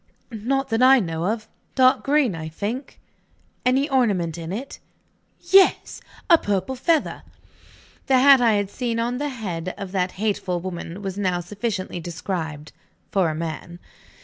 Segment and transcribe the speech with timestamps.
[0.31, 1.47] "Not that I know of.
[1.75, 2.99] Dark green, I think."
[3.63, 4.79] "Any ornament in it?"
[5.39, 6.01] "Yes!
[6.27, 7.21] A purple feather."
[8.07, 11.99] The hat I had seen on the head of that hateful woman was now sufficiently
[11.99, 12.71] described
[13.11, 13.77] for a man.